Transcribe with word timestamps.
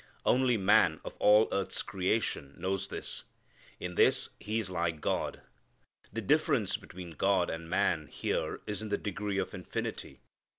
Only 0.25 0.57
man 0.57 0.99
of 1.05 1.15
all 1.17 1.47
earth's 1.51 1.83
creation 1.83 2.55
knows 2.57 2.87
this. 2.87 3.23
In 3.79 3.93
this 3.93 4.29
he 4.39 4.57
is 4.57 4.71
like 4.71 4.99
God. 4.99 5.41
The 6.11 6.21
difference 6.23 6.75
between 6.75 7.11
God 7.11 7.51
and 7.51 7.69
man 7.69 8.07
here 8.07 8.61
is 8.65 8.81
in 8.81 8.89
the 8.89 8.97
degree 8.97 9.37
of 9.37 9.53
infinity. 9.53 10.21